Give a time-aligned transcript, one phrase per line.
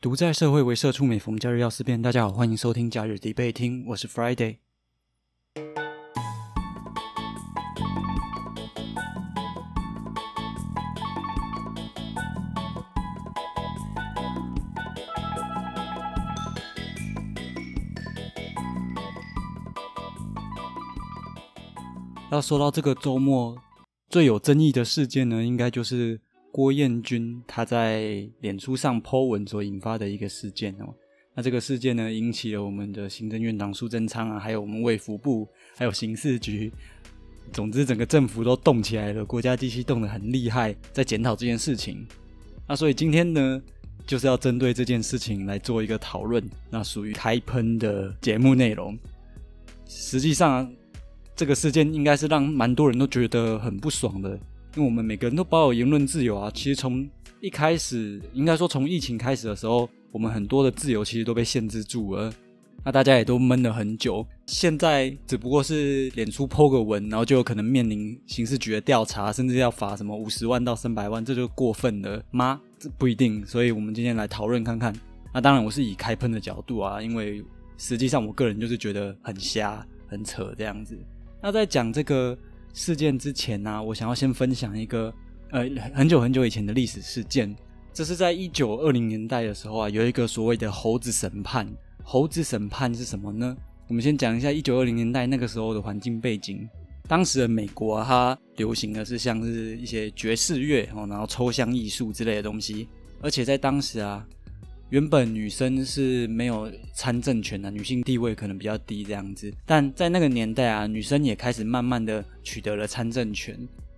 [0.00, 2.00] 独在社会为社畜，每逢假日要思辨。
[2.00, 4.58] 大家好，欢迎收听假日必备听，我是 Friday。
[22.30, 23.56] 要说到这个周末
[24.08, 26.20] 最有争议的事件呢，应该就是
[26.58, 30.92] 郭彦军他在脸书上 po 文所引发的一个事件哦。
[31.32, 36.72] 那这个事件呢，引起了我们的行政院长苏贞昌啊，还有我们卫福部，还有刑事局，
[37.52, 42.04] 总之整个政府都动起来了，国家机器动得很厉害，在检讨这件事情。
[42.66, 43.62] 那所以今天呢，
[44.04, 48.98] 就是要针对这件事情来做一个讨论，那属于开喷的节目内容。
[49.86, 50.68] 实际上。
[51.36, 54.36] 这个事件应该是让蛮多人都觉得很不爽的，
[54.78, 56.48] 因为我们每个人都保有言论自由啊。
[56.54, 57.04] 其实从
[57.40, 62.32] 一开始，应该说从疫情开始的时候，我们很多的自由其实都被限制住了。
[62.84, 72.60] 那大家也都闷了很久，现在只不过是脸书 po 个文，然后就有可能面临刑事局的调查，甚至要罚什么五十万到三百万，这就过分了吗？
[72.78, 73.44] 这不一定。
[73.44, 74.94] 所以我们今天来讨论看看。
[75.34, 77.44] 那当然我是以开喷的角度啊，因为
[77.78, 80.96] 实际上我个人就是觉得很瞎、很扯这样子。
[81.42, 82.38] 那在讲这个
[82.78, 85.12] 事件之前呢，我想要先分享一个
[85.50, 87.54] 呃很久很久以前的历史事件。
[87.92, 91.68] 这是在一九二零年代的时候啊，有一个所谓的猴子审判。
[92.04, 93.56] 猴子审判是什么呢？
[93.88, 96.68] 我们先讲一下一九二零年代那个时候的环境背景。
[97.08, 102.88] 当时的美国啊，它流行的是像是一些爵士乐哦，然后抽象艺术之类的东西。
[103.20, 104.24] 而且在当时啊。
[104.90, 109.52] 原本女生是没有参政权的，女性地位可能比较低这样子。
[109.66, 113.54] 但在那个年代啊，女生也开始慢慢的取得了参政权。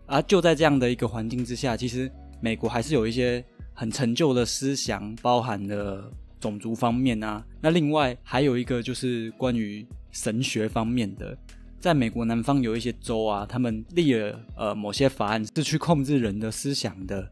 [0.07, 7.45] 而就在这样的一个环境之下，其实美国还是有一些很陈旧的思想，包含了种族方面啊。
[7.61, 11.39] 那另外还有一个就是关于神学方面的，
[11.79, 17.31] 在美国南方有一些州啊，他们立了呃某些法案是去控制人的思想的，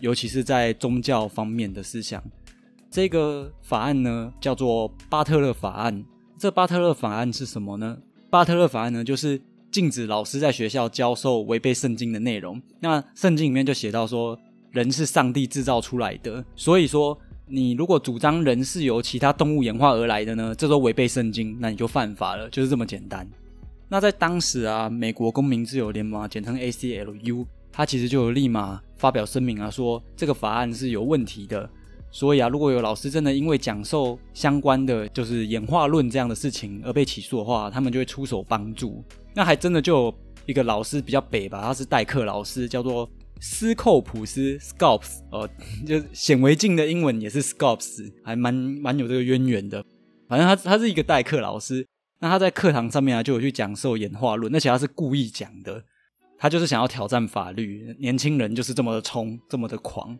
[0.00, 2.24] 尤其是在宗教方面的思想。
[2.94, 6.04] 这个法案呢，叫做巴特勒法案。
[6.38, 7.98] 这巴特勒法案是什么呢？
[8.30, 12.62] 巴特勒法案呢，就是禁止老师在学校教授违背圣经的内容。
[12.78, 14.38] 那圣经里面就写到说，
[14.70, 17.18] 人是上帝制造出来的，所以说
[17.48, 23.28] 你如果主张人是由其他动物演化而来的呢，这都违背圣经，那你就犯法了，就是这么简单。
[23.88, 31.68] 那在当时啊，美国公民自由联盟，简称 ACLU，它其实就有立马发表声明啊，说这个法案是有问题的。
[32.14, 39.02] 所以啊，如果有老师真的因为讲授相关的就是演化论这样的事情而被起诉的话，他们就会出手帮助。
[39.34, 40.14] 那还真的就有
[40.46, 43.10] 一个老师比较北吧，他是代课老师，叫做
[43.40, 45.48] 斯寇普斯 （Scopes），呃，
[45.84, 49.84] 就显微镜的英文也是 Scopes，还蛮蛮有这个渊源的。
[50.28, 51.84] 反正他他是一个代课老师，
[52.20, 55.82] 那他在课堂上面啊就有去讲授演化论，而且他是故意讲的，
[56.38, 57.92] 他就是想要挑战法律。
[57.98, 60.16] 年轻人就是这么的冲，这么的狂。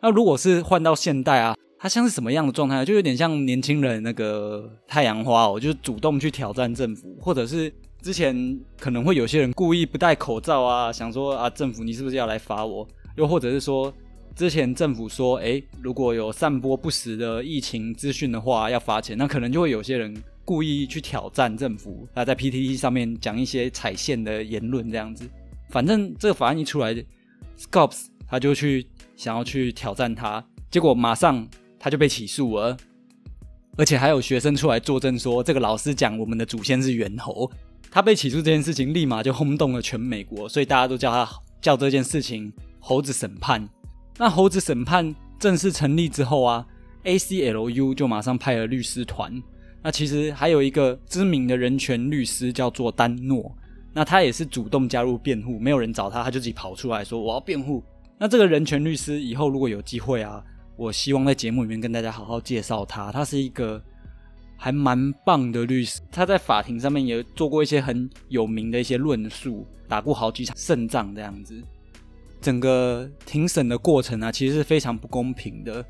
[0.00, 2.84] 那如果是换到现代啊，它像是什么样的状态？
[2.84, 12.86] 就有点像年轻人那个太阳花哦，就是主动去挑战政府，或者是之前可能会有些人故意不戴口罩啊，想说啊，政府你是不是要来罚我？
[13.16, 13.92] 又或者是说，
[14.36, 25.28] 之前政府说，哎，如果有散播不实的疫情资讯的话，要罚钱，那可能就会有些人故意去挑战政府，他在 PTT 上面讲一些踩线的言论这样子。
[25.70, 26.94] 反正这个法案一出来
[27.58, 28.86] ，Scopes 他就去。
[29.18, 31.44] 想要去挑战他，结果马上
[31.76, 32.76] 他就被起诉了，
[33.76, 37.50] 而且还有学生出来作证说，这个老师讲我们的祖先是猿猴。
[37.90, 41.28] 他被起诉这件事情立马就轰动了全美国，所以大家都叫他
[41.60, 43.68] 叫这件事情“猴子审判”。
[44.18, 46.64] 那猴子审判正式成立之后啊
[47.02, 49.42] ，ACLU 就马上派了律师团。
[49.82, 53.52] 那其实还有一个知名的人权律师叫做丹诺，
[53.92, 57.82] 那他也是主动加入辩护，没有人找他，他就自己跑出来说我要辩护。
[58.20, 60.42] 那这个人权律师以后如果有机会啊，
[60.76, 63.12] 我希望在节目里面跟大家好好介绍他。
[63.12, 63.80] 他是一个
[64.56, 71.54] 还蛮棒的律师，他在法庭上面也做过一些很有名的一些论述，打过好几场胜仗这样子。
[72.40, 75.84] 整个庭审的过程啊，其实是非常不公平的。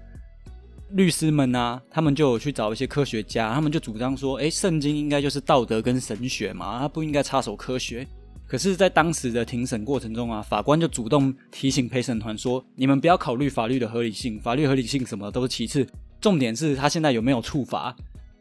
[0.91, 8.07] 律师们啊，他们就有去找一些科学家，他们就主张说，诶，圣经应该就是道德跟神学嘛，他不应该插手科学。
[8.49, 15.87] 可是，在当时的庭审过程中啊，法官就主动提醒陪审团说：“你们不要考虑法律的合理性，法律合理性什么都是其次，
[16.19, 17.95] 重点是他现在有没有处罚。”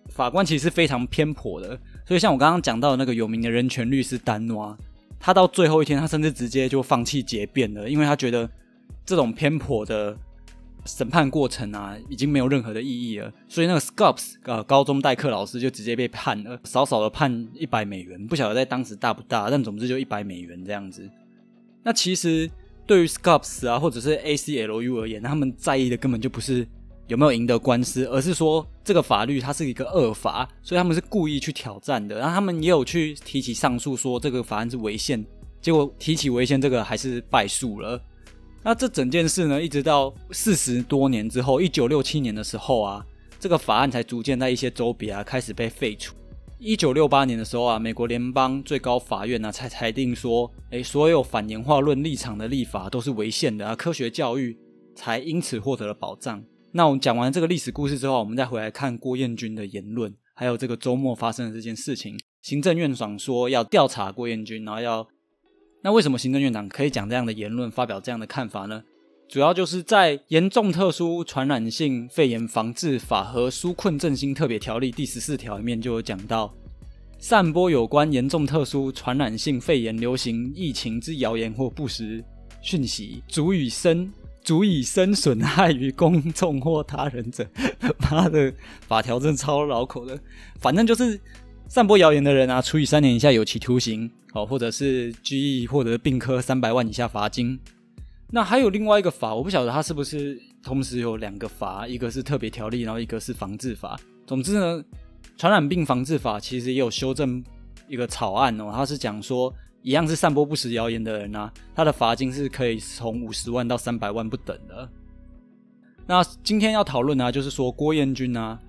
[0.07, 4.75] 法官其实是非常偏颇的，所以像我刚刚讲到的那个有名的人权律师丹诺，
[5.19, 8.49] 他到最后一天，他甚至直接就放弃结辩了，因为他觉得
[9.05, 10.17] 这种偏颇的
[10.87, 13.31] 审判过程啊，已经没有任何的意义了。
[13.47, 21.07] 所以那个 Scops 呃高中代课老师就直接被判了，少少的判一百美元，不晓得在当时大不大，但总之就一百美元这样子。
[21.83, 22.49] 那其实
[22.85, 26.65] 对于 Scops 啊或者是 ACLU 而言，他们在意的根本就不是
[27.07, 32.17] 有没有赢得官司，而是说这个法律它是一个恶法，所以他们是故意去挑战的。
[32.17, 35.25] 然后他们也有去提起上诉，说这个法案是违宪。
[35.59, 38.01] 结果提起违宪这个还是败诉了。
[38.63, 43.05] 那这整件事呢，一直到四十多年之后，一九六七年的时候啊，
[43.39, 46.13] 这个法案才逐渐在一些州别啊开始被废除。
[46.59, 54.57] 一九六八年的时候啊，美国联邦最高法院呢才裁定说，哎，所有反演化论立场的立法都是违宪的啊，科学教育
[54.93, 56.43] 才因此获得了保障。
[56.73, 62.19] 那我们讲完这个历史故事之后，我们再回来看郭彦军的言论，还有这个周末发生的这件事情。
[62.41, 65.07] 行政院长说要调查郭彦军，然后要。
[65.81, 68.83] 那为什么行政院长可以讲这样的言论，发表这样的看法呢？
[69.29, 76.53] 主要就是在《严重特殊传染性肺炎防治法》和《纾困振兴特别条例》第十四条里面就有讲到，
[77.19, 82.23] 散播有关严重特殊传染性肺炎流行疫情之谣言或不实
[82.61, 84.09] 讯息，足以生
[84.41, 87.45] 足以生损害于公众或他人者，
[87.99, 88.53] 妈的，
[88.87, 90.17] 法条真超绕口的，
[90.61, 91.19] 反正就是
[91.69, 94.09] 散播谣言的人啊，处以三年以下有期徒刑。
[94.33, 97.59] 哦，或者是拘役，或者是并科三百万以下罚金。
[98.29, 103.99] 那还有另外一个法，我不晓得它是不是同时有两个法，一个是特别条例，然后一个是防治法。
[104.25, 104.83] 总之呢，
[105.37, 107.43] 传染病防治法其实也有修正
[107.87, 114.87] 一个草案哦，它是讲说，一样是散播不实谣言的人啊，他的罚金是可以从五十万到三百万不等的。
[116.05, 118.59] 那今天要讨论呢，就是说郭彦军啊，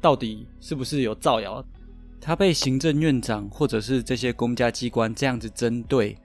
[0.00, 1.64] 到底是不是有造谣？
[2.20, 6.16] 他被行政院长或者是这些公家机关这样子针对，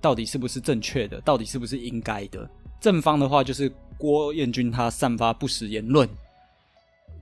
[0.00, 1.20] 到底是不是正确的？
[1.20, 2.48] 到底是不是应该的？
[2.80, 6.08] 正方的话就是郭彦军他散发不实言论，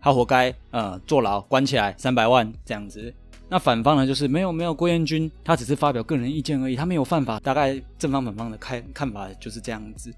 [0.01, 3.13] 他活该，呃，坐牢关起来三百万这样子。
[3.49, 7.41] 那反方呢，就是没有没有郭彦军，他只是发表个人意见而已，他没有犯法。
[7.41, 10.13] 大概正方反方的看看法就是这样子。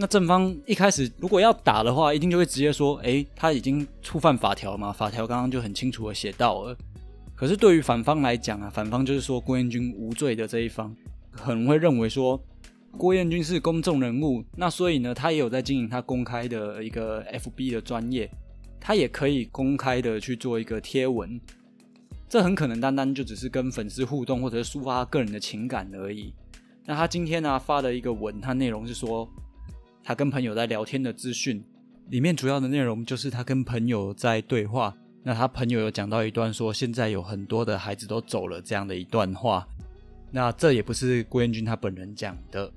[0.00, 6.76] 那正方一开始如果要打的话，一定就会直接说，诶，他已经触犯法条嘛，法条刚刚就很清楚的写到了。
[7.34, 10.94] 可是对于反方来讲啊，反方就是说郭彦军无罪的这一方，
[11.32, 12.40] 可能会认为说
[12.96, 18.30] 郭彦军是公众人物，那所以呢，他也有在经营他公开的一个 FB 的专业，
[18.78, 21.40] 他也可以公开的去做一个贴文，
[22.28, 26.32] 这很可能单单就只是跟粉丝互动或者是抒发个人的情感而已。
[26.86, 29.28] 那他今天呢发的一个文，他内容是说
[30.02, 31.62] 他跟朋友在聊天的资讯，
[32.08, 34.96] 里面主要的内容就是他跟朋友在对话。
[35.22, 39.66] 那他朋友有讲到一段说，现在有很多的孩子都走了这样的一段话。
[40.30, 42.70] 那这也不是郭彦军他本人讲的。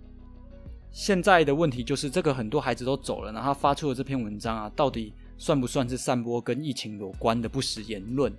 [0.92, 8.34] 现在的问题就是，这个很多孩子都走了，然后发出的这篇文章啊，到底算不算是散播跟疫情有关的不实言论？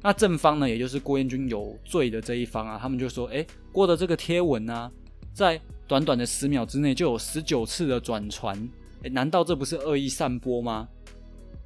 [0.00, 4.88] 那正方呢，也就是郭彦军有罪的这一方啊，他们就说：，哎，郭的这个贴文呢，
[5.32, 8.56] 在短短的十秒之内就有十九次的转传，
[9.02, 10.86] 哎，难道这不是恶意散播吗？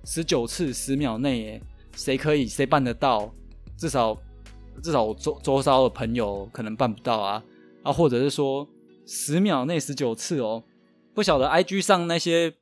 [0.04, 1.60] 十九次十秒内，
[1.96, 3.34] 谁可以谁办得到？
[3.76, 4.16] 至少
[4.80, 7.42] 至少我周周遭的朋友可能办不到啊
[7.82, 7.92] 啊！
[7.92, 8.68] 或者是说
[9.04, 10.62] 十秒内十九次哦，
[11.14, 12.54] 不晓得 IG 上那些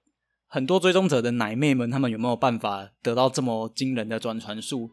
[0.46, 4.90] 很多追踪者的奶妹们，他们有没有办法得到这么惊人的转传数？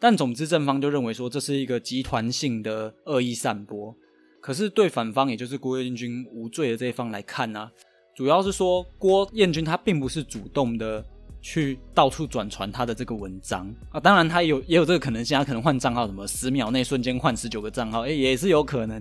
[0.00, 3.94] 但总之正方就认为说这是一个集团性的恶意散播。
[4.40, 7.70] 可是对反方，也就是郭彦军无罪的这一方来看呢，
[8.14, 11.04] 主要是说郭彦军他并不是主动的。
[11.40, 19.00] 去到处转传他的这个文章啊，当然他有也有这个可能性，他可能换账号，什么十秒内瞬间换十九个账号，哎，也是有可能。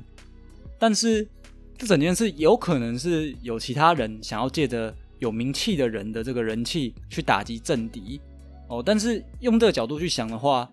[0.78, 1.28] 但是
[1.76, 8.22] 这整件事有可能是有其他人想要借着有名气的人的这个人气去打击政敌
[8.70, 8.84] 哦。
[8.86, 10.70] 但是用这个角度去想的话，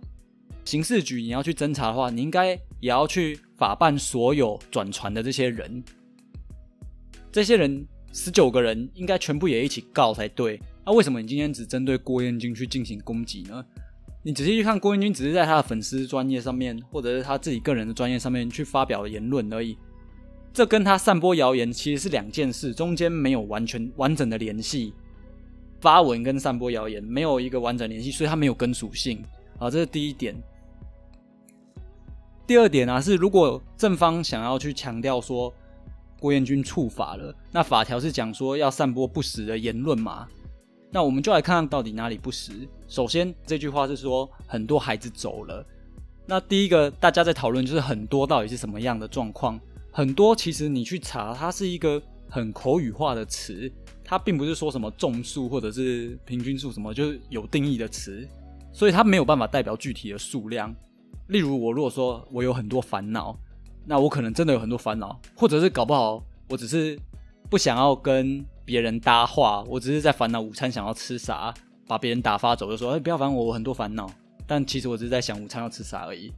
[0.67, 5.83] 刑事局你要去侦查的话，你应该也要去法办所有转传的这些人，
[7.31, 10.61] 这些人十九个人应该全部也一起告才对。
[10.85, 13.65] 那为什么你今天只针对郭彦军去进行攻击呢？
[14.23, 19.77] 你仔细去看，郭彦军只是在他的粉丝专业上面，或者是他自己个人的专业上面去发表言论而已。
[20.53, 24.95] 这跟他散播谣言其实是两件事，中间没有完全完整的联系。
[25.81, 29.23] 发文跟散播谣言没有一个完整联系，所以他没有根属性。
[29.59, 30.35] 啊，这是第一点。
[32.47, 35.53] 第二点啊，是如果正方想要去强调说
[36.21, 40.29] 郭彦军触法了，那法条是讲说要散播不实的言论嘛？
[40.91, 42.53] 那我们就来看看到底哪里不实。
[42.87, 45.65] 首先，这句话是说很多孩子走了。
[46.27, 49.59] 那第一个大家在讨论就是很多到底是什么样的状况？
[49.91, 53.73] 很多其实你去查，它是一个很口语化的词，
[54.05, 58.29] 它并不是说什么众数或者是平均数什么，就是有定义的词，
[58.73, 60.75] 所以它没有办法代表具体的数量。
[61.29, 63.37] 例如，我如果说我有很多烦恼，
[63.87, 66.99] 那我可能真的有很多烦恼，或者是搞不好我只是
[67.51, 71.55] 不想要跟别人搭话，我只是在烦恼午餐想要吃啥，
[71.87, 74.11] 把别人打发走，就说哎不要烦我，我很多烦恼。
[74.47, 76.31] 但其实我只是在想午餐要吃啥而已。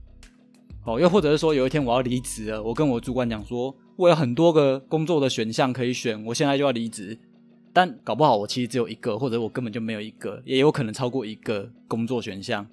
[0.85, 7.19] 哦，又或者是说有一天我要离职了，我跟我主管讲说，我有很多个工作的选项可以选，我现在就要离职。
[7.73, 12.64] 但搞不好我其实只有一个，或者我根本就没有一个，也有可能超过一个工作选项。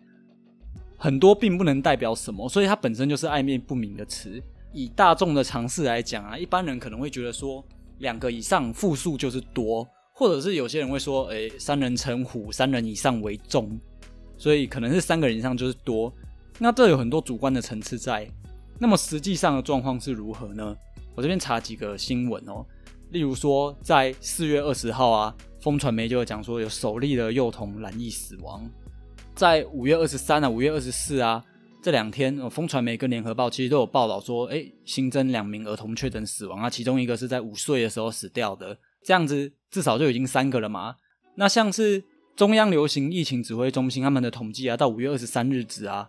[1.03, 4.41] 很多并不能代表什么，所以它本身就是暧昧不明的词。
[4.72, 7.62] 以大众的常识来讲啊，一般人可能会觉得说，
[8.00, 13.77] 两个以上复数就是多，或者是有些人会说，诶，三人成虎，三人以上为重，
[14.38, 16.10] 所以可能是三个人以上就是多。
[16.57, 18.25] 那这有很多主观的层次在。
[18.79, 20.74] 那么实际上的状况是如何呢？
[21.15, 22.65] 我这边查几个新闻哦。
[23.10, 28.65] 例如说，在四月二十号啊，风传媒就有讲说有首例的幼童染疫死亡。
[29.35, 31.43] 在五月二十三啊，五月二十四啊，
[31.81, 40.95] 这两天，风传媒跟联合报其实都有报道说，哎，新增两名儿童确诊死亡啊，其中一个是在五岁的时候死掉的，这样子至少就已经三个了嘛。
[41.35, 42.03] 那像是
[42.35, 46.07] 中央流行疫情指挥中心他们的统计啊，到五月二十三日止啊，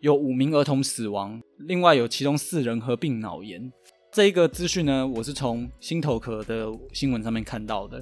[0.00, 3.72] 有五名儿童死亡，另外有其中四人合并脑炎。
[4.12, 8.00] 这一个资讯呢，我是从心头壳的新闻上面看到的，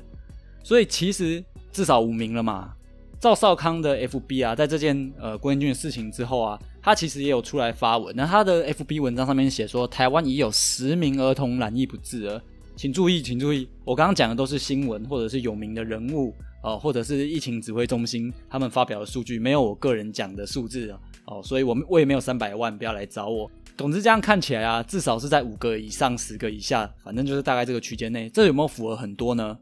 [0.63, 1.43] 所以其实
[1.73, 2.75] 至少五名了嘛。
[3.23, 8.13] 赵少康的 FB 啊，在这件呃郭彦军的事情之后啊，他其实也有出来发文。
[8.17, 12.43] 那他的 FB 文章上面写说，台湾已有十名儿童染疫不治了，
[12.75, 20.93] 请注意，请注意，我刚刚讲的都是新闻或者是有名的人物呃，或者是疫情指挥中心他们发表的数据，没有我个人讲的数字
[21.27, 23.49] 哦，所以我我也没有三百万，不要来找我。
[23.77, 28.29] 总之这样看起来啊，至少是在五个以上、十个以下，反正就是大概这个区间内。
[28.31, 29.57] 这有没有符合很多呢？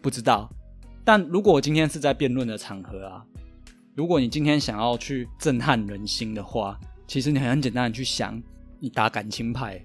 [0.00, 0.50] 不知道。
[1.04, 3.24] 但如果我今天是在辩论的场合啊，
[3.94, 8.40] 如果你今天想要去震撼人心的话，其实你很简单的去想，
[8.78, 9.82] 你打感情牌，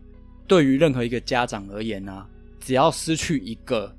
[0.47, 2.27] 对于任何一个家长而言啊，
[2.59, 3.93] 只要失去一个，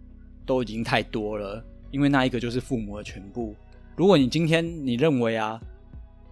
[0.46, 3.54] 都已经太多了，因为那一个就是父母的全部。
[3.96, 5.60] 如果你今天你认为啊，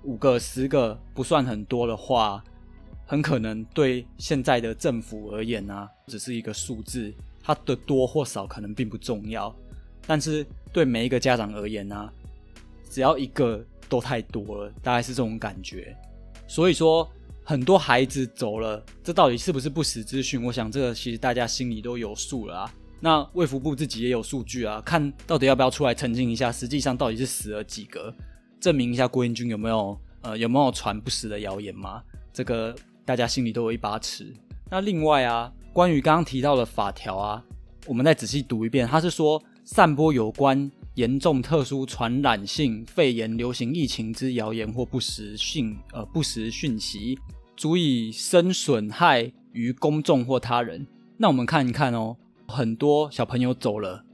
[0.04, 2.42] 五个、十个不算很多的话。
[3.08, 9.54] 很可能对现在的政府而言啊，只是一个数字，它的多或少可能并不重要。
[10.06, 12.08] 但是对每一个家长而言呢，
[12.88, 15.96] 只要一个都太多了，大概是这种感觉。
[16.46, 17.08] 所以说，
[17.42, 20.42] 很多孩子走了，这到底是不是不实资讯？
[20.44, 22.74] 我想这个其实大家心里都有数了啊。
[23.00, 28.14] 那卫福部自己也有数据啊，看到底要不要出来澄清一下，实际上到底是死了几个，
[28.60, 32.02] 证明一下郭英军有没有呃有没有传不实的谣言吗？
[32.32, 32.74] 这个。
[33.06, 34.34] 大家心里都有一把尺。
[34.68, 37.40] 那另外啊，关于刚刚提到的法条啊，
[37.86, 38.84] 我们再仔细读一遍。
[38.84, 47.18] 他是说，散播有关严重特殊传染性肺炎流行疫情之谣言或不实讯呃不实讯息，
[47.56, 50.86] 足以生损害于公众或他人。
[51.16, 54.04] 那我们看一看哦，很多小朋友走了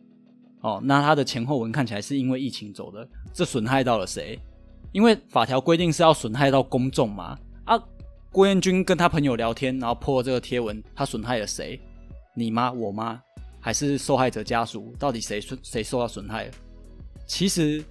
[0.62, 4.38] 哦，那他的前后文看起来是因为疫情走的，这损害到了谁？
[4.90, 7.78] 因为法条规定是要损害到公众嘛啊。
[8.30, 11.78] 郭彦军跟他朋友聊天，然后破了这个贴文，他损害了谁？
[12.34, 12.72] 你吗？
[12.72, 13.20] 我妈？
[13.62, 14.92] 还是受害者家属？
[14.98, 16.50] 到底谁损谁受到损害？
[17.26, 17.82] 其实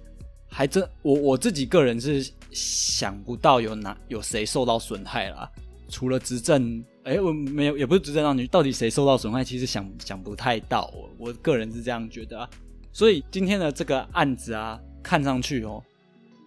[0.48, 5.50] 还真我我自己个人是想不到有哪有谁受到损害了，
[5.88, 9.42] 除了执政，哎，我没有，也不是执政当局，到底谁受到损害？
[9.42, 12.48] 其实想想不太到，我个人是这样觉得啊。
[12.92, 15.82] 所以今天的这个案子啊，看上去哦，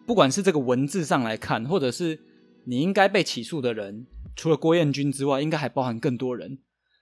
[0.06, 2.20] 不管是这个文字上来看，或者是。
[2.68, 6.58] 你应该被起诉的人，除了郭彦军之外，应该还包含更多人。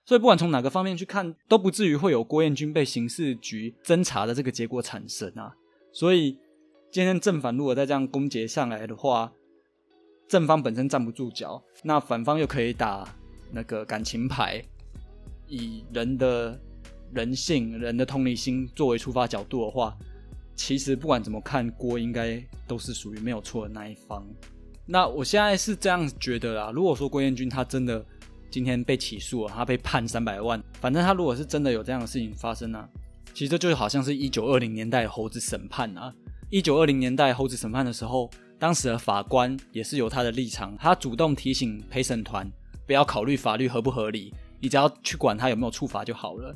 [0.06, 5.56] 所以不管从哪个方面去看，都不至于会有郭彦军被刑事局侦查的这个结果产生啊。
[5.92, 6.38] 所以
[6.92, 9.32] 今天正反如果再这样攻讦上来的话，
[10.28, 13.08] 正方本身站不住脚，那反方又可以打
[13.52, 14.64] 那个感情牌，
[15.48, 16.60] 以人的
[17.14, 19.96] 人性、人的同理心作为出发角度的话，
[20.56, 24.28] 其实不管怎么看，郭应该都是属于没有错的那一方。
[24.86, 26.72] 那我现在是这样觉得啦。
[26.74, 28.06] 如果说郭彦军他真的
[28.54, 32.88] 今天被起诉了，他被判三百万，反正他如果是真的有这样的事情发生呢，
[33.34, 36.14] 其实这就好像是一九二零年代猴子审判啊。
[36.52, 38.30] 一九二零年代猴子审判的时候，
[38.60, 42.48] 当时的法官也是有他的立场，他主动提醒陪审团
[42.86, 44.32] 不要考虑法律合不合理，
[44.62, 46.56] 你只要去管他有没有处罚就好了。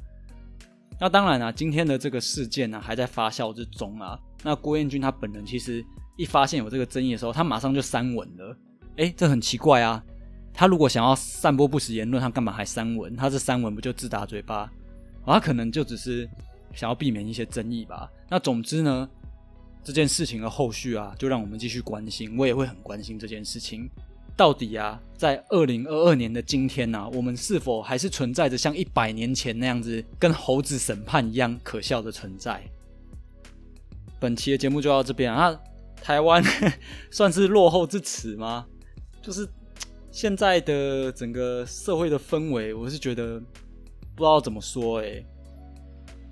[1.00, 4.20] 那当然啊，今天的这个事件呢还在发酵之中啊。
[4.44, 5.84] 那郭彦军他本人其实。
[6.20, 8.58] 一发现有这个争议的时候，他马上就删文了。
[8.96, 10.04] 哎，这很奇怪啊！
[10.60, 13.16] 他如果想要散播不实言论，他干嘛还删文？
[13.16, 14.68] 他这删文不就自打嘴巴？
[15.24, 16.28] 他可能就只是
[16.74, 18.10] 想要避免一些争议吧。
[18.28, 19.08] 那总之呢，
[19.84, 23.88] 这件事情的后续啊，就让我们继续关心，我也会很关心这件事情。
[24.36, 32.64] 到底啊，在二零二二年的今天呢，我们是否还是存在着像一百年前那样子跟猴子审判一样可笑的存在？
[34.20, 35.56] 本期的节目就到这边啊。
[36.02, 36.44] 台湾
[37.12, 38.66] 算是落后至此吗？
[39.22, 39.48] 就是
[40.18, 43.40] 现在的整个社会的氛围，我是觉得
[44.16, 45.24] 不知道怎么说哎。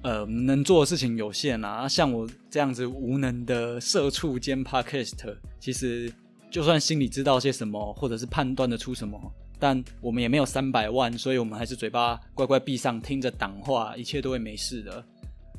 [0.01, 6.11] 呃，能做的事情有限啊，像我这样子无能的社畜兼 podcast，其实。
[6.49, 9.19] 就算心里知道些什么，或者是判断得出什么，
[9.59, 15.05] 但我们也没有三百万，所以我们还是嘴巴乖乖闭上，听着党话，一切都会没事的。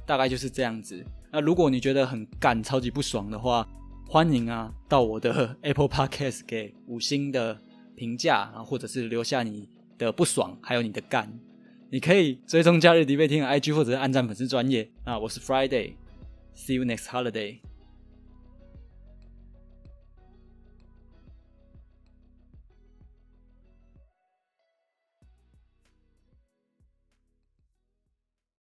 [0.05, 1.05] 大概就是这样子。
[1.31, 3.69] 那如果你觉得很干、超级不爽的话，
[4.09, 7.61] 欢迎啊，到我的 Apple Podcast 给五星的
[7.97, 11.41] 评价啊，或者是留下你的不爽，还有你的干。
[11.91, 14.89] 你可以追踪假日迪贝听的 IG，或者是按赞粉丝专业。
[15.05, 17.59] 啊，我是 Friday，See you next holiday。